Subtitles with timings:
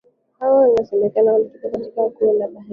[0.39, 2.65] hawa inasemekana wanatokea katika koo za Bahitira